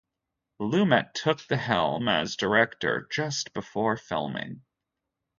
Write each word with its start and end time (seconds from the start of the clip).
Lumet 0.59 1.13
took 1.13 1.41
the 1.45 1.57
helm 1.57 2.07
as 2.07 2.35
director 2.35 3.07
just 3.11 3.53
before 3.53 3.97
filming. 3.97 4.63